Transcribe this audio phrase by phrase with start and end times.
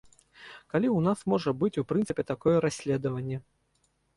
[0.73, 3.37] Калі ў нас можа быць у прынцыпе такое расследаванне.